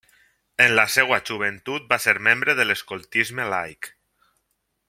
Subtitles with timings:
[0.63, 3.95] En la seva joventut va ser membre de l'escoltisme laic.